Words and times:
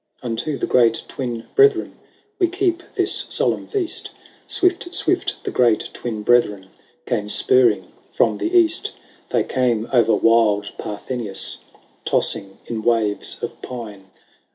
II. 0.23 0.29
Unto 0.31 0.57
the 0.57 0.65
Great 0.65 1.03
Twin 1.07 1.45
Brethren 1.53 1.95
We 2.39 2.47
keep 2.47 2.81
this 2.95 3.27
solemn 3.29 3.67
feast. 3.67 4.09
Swift, 4.47 4.95
swift, 4.95 5.35
the 5.43 5.51
Great 5.51 5.91
Twin 5.93 6.23
Brethren 6.23 6.69
Came 7.05 7.29
spurring 7.29 7.91
from 8.11 8.39
the 8.39 8.51
east. 8.51 8.93
They 9.29 9.43
came 9.43 9.87
o'er 9.93 10.15
wild 10.15 10.71
Parthenius 10.79 11.59
Tossing 12.03 12.57
in 12.65 12.81
waves 12.81 13.43
of 13.43 13.61
pine. 13.61 14.05